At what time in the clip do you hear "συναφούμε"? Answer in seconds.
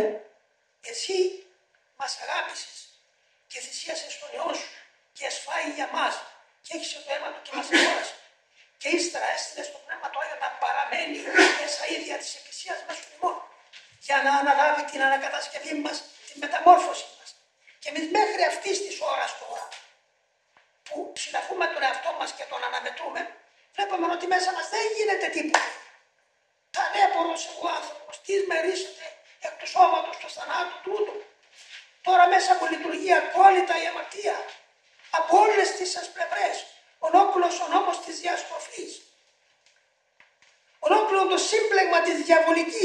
21.22-21.66